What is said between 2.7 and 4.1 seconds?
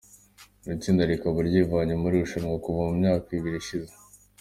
mu myaka ibiri ishize.